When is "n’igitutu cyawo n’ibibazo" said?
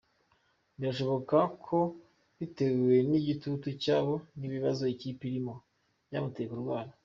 3.09-4.83